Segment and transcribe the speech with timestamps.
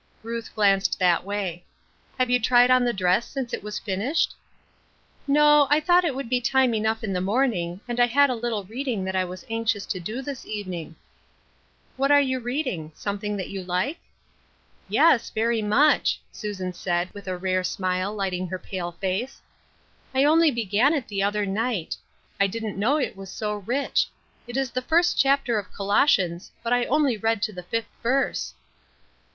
[0.23, 1.63] Ruth glanced that way,"
[2.17, 4.33] Have you tried on the dress since it was finished?""
[5.27, 8.33] No, I thought it would be time enough in the morning, and I had a
[8.33, 10.95] little reading that 1 was anxious to do this evening.""
[11.97, 12.91] What are you reading?
[12.95, 13.99] something that you like?""
[14.99, 19.39] Yes, very much," Susan said, with a rare smile lighting her pale face;"
[20.15, 21.95] I only began it the other night.
[22.39, 24.07] I didn't know it was so rich.
[24.47, 28.55] It is the first chapter of Colossians, but I only read to the fifth verse."